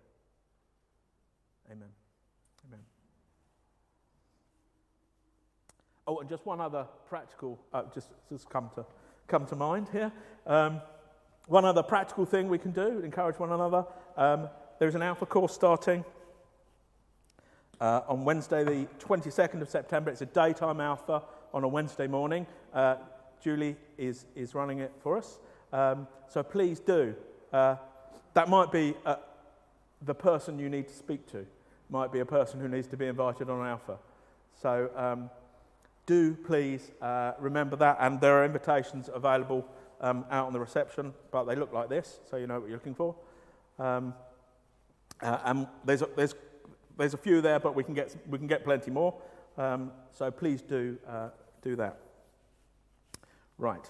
[1.68, 1.88] Amen.
[2.68, 2.80] Amen.
[6.06, 8.86] Oh, and just one other practical, uh, just, just come to,
[9.28, 10.12] come to mind here.
[10.46, 10.82] Um,
[11.48, 13.86] one other practical thing we can do, encourage one another.
[14.18, 14.50] Um,
[14.80, 16.04] there's an Alpha course starting
[17.80, 20.12] uh, on Wednesday, the 22nd of September.
[20.12, 21.24] It's a daytime Alpha
[21.54, 22.46] on a Wednesday morning.
[22.74, 22.96] Uh,
[23.42, 25.40] Julie is, is running it for us.
[25.72, 27.16] Um, so please do.
[27.52, 27.76] Uh,
[28.34, 29.16] that might be uh,
[30.02, 31.46] the person you need to speak to,
[31.90, 33.98] might be a person who needs to be invited on Alpha.
[34.62, 35.30] So um,
[36.06, 37.98] do please uh, remember that.
[38.00, 39.66] And there are invitations available
[40.02, 42.78] um, out on the reception, but they look like this, so you know what you're
[42.78, 43.16] looking for.
[43.78, 44.14] Um,
[45.22, 46.36] uh, and there's a, there's,
[46.98, 49.14] there's a few there, but we can get, we can get plenty more.
[49.58, 51.30] Um, so please do, uh,
[51.62, 52.00] do that.
[53.58, 53.90] Right.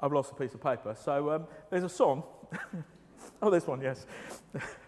[0.00, 0.96] I've lost a piece of paper.
[1.00, 2.24] So um, there's a song.
[3.42, 4.06] oh, this one, yes.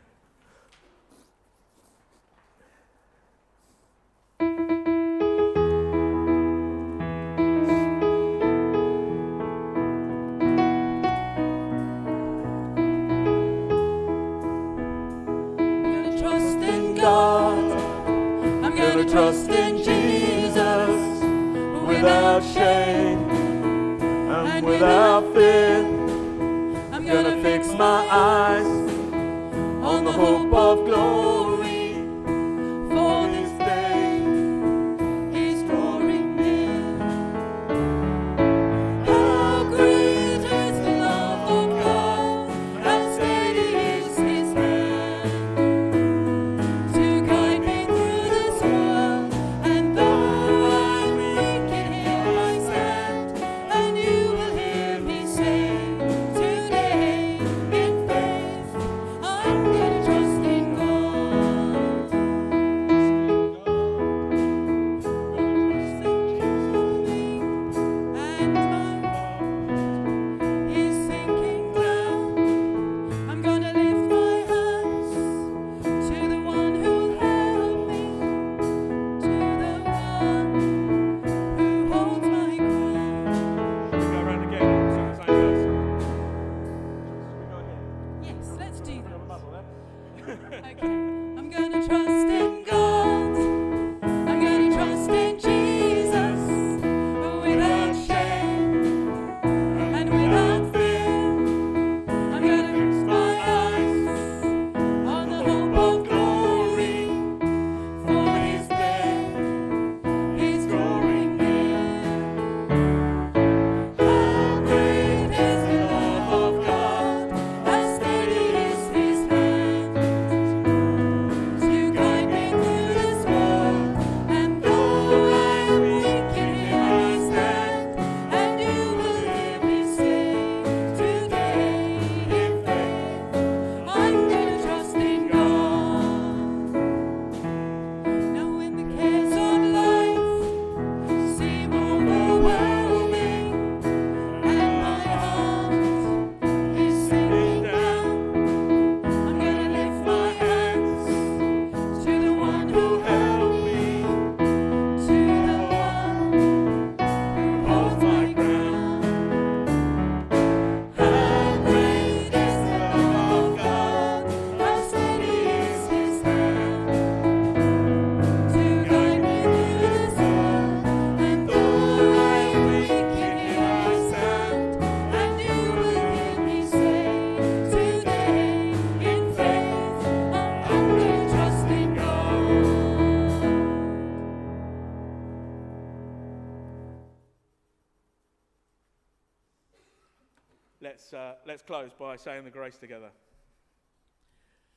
[191.74, 193.10] close by saying the grace together.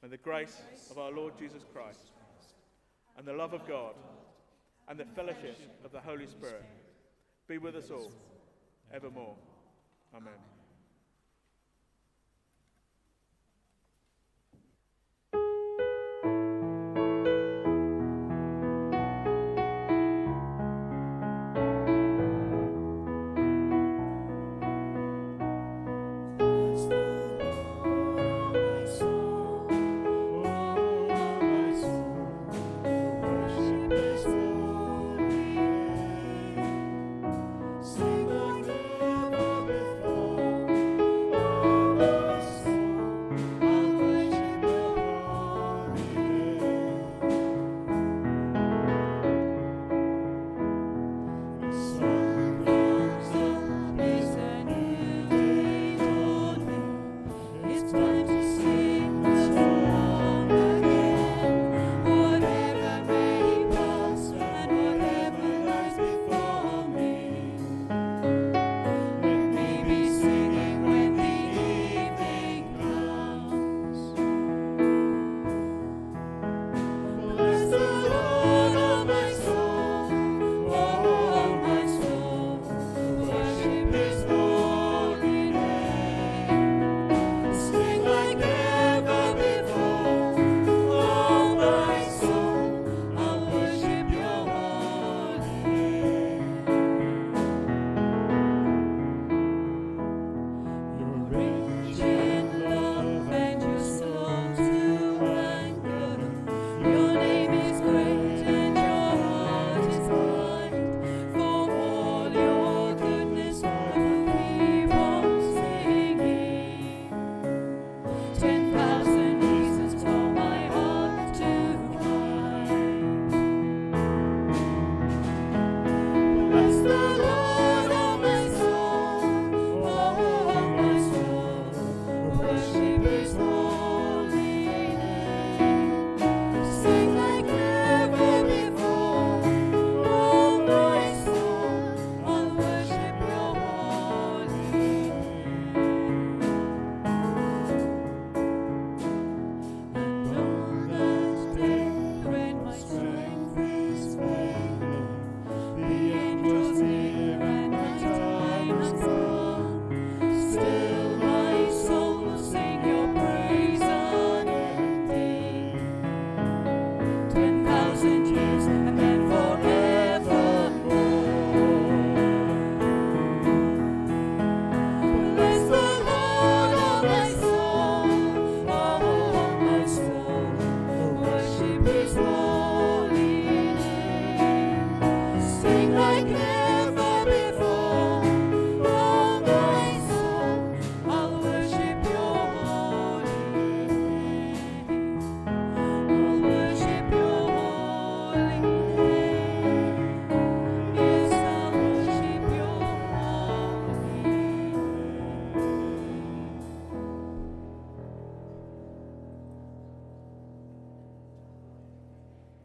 [0.02, 2.00] May the grace of our Lord Jesus Christ
[3.16, 3.93] and the love of God
[4.88, 6.66] and the fellowship of the Holy Spirit
[7.48, 8.12] be with us all
[8.91, 9.36] evermore.
[10.16, 10.57] Amen.